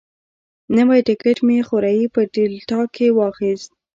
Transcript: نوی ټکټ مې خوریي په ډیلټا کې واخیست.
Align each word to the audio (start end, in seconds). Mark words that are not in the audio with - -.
نوی 0.75 0.99
ټکټ 1.07 1.37
مې 1.47 1.57
خوریي 1.67 2.05
په 2.13 2.21
ډیلټا 2.33 2.81
کې 2.95 3.07
واخیست. 3.17 3.71